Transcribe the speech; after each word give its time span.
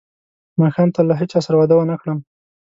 ماښام 0.61 0.89
ته 0.95 1.01
له 1.09 1.13
هیچا 1.21 1.39
سره 1.45 1.55
وعده 1.57 1.75
ونه 1.77 1.95
کړم. 2.01 2.19